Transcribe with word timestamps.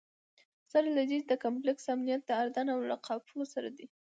سره 0.71 0.87
له 0.97 1.03
دې 1.09 1.17
چې 1.21 1.27
د 1.29 1.33
کمپلکس 1.43 1.83
امنیت 1.95 2.21
د 2.25 2.31
اردن 2.41 2.67
له 2.89 2.93
اوقافو 2.97 3.39
سره 3.53 3.69
دی. 3.77 3.85